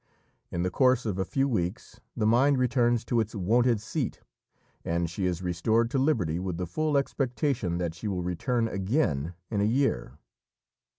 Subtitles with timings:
[0.49, 4.19] In the course of a few weeks the mind returns to its wonted seat,
[4.83, 9.35] and she is restored to liberty with the full expectation that she will return again
[9.51, 10.17] in a year.